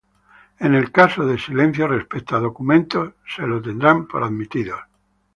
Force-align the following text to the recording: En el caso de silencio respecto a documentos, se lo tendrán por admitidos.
En 0.57 0.73
el 0.73 0.91
caso 0.91 1.27
de 1.27 1.37
silencio 1.37 1.87
respecto 1.87 2.35
a 2.35 2.39
documentos, 2.39 3.13
se 3.35 3.45
lo 3.45 3.61
tendrán 3.61 4.07
por 4.07 4.23
admitidos. 4.23 4.79